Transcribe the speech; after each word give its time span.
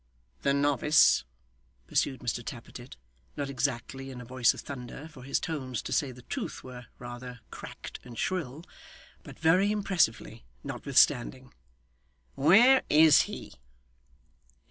'The 0.41 0.51
novice,' 0.55 1.25
pursued 1.85 2.21
Mr 2.21 2.43
Tappertit, 2.43 2.97
not 3.37 3.51
exactly 3.51 4.09
in 4.09 4.19
a 4.19 4.25
voice 4.25 4.51
of 4.51 4.61
thunder, 4.61 5.07
for 5.07 5.21
his 5.21 5.39
tones, 5.39 5.79
to 5.83 5.93
say 5.93 6.11
the 6.11 6.23
truth 6.23 6.63
were 6.63 6.87
rather 6.97 7.41
cracked 7.51 7.99
and 8.03 8.17
shrill 8.17 8.63
but 9.21 9.37
very 9.37 9.71
impressively, 9.71 10.43
notwithstanding 10.63 11.53
'where 12.33 12.81
is 12.89 13.21
he? 13.29 13.53